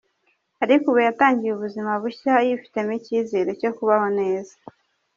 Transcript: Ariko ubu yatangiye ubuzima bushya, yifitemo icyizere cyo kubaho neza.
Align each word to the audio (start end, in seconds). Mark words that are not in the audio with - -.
Ariko 0.63 0.83
ubu 0.87 0.99
yatangiye 1.07 1.51
ubuzima 1.53 1.91
bushya, 2.01 2.33
yifitemo 2.47 2.91
icyizere 2.99 3.49
cyo 3.61 3.71
kubaho 3.77 4.07
neza. 4.19 4.53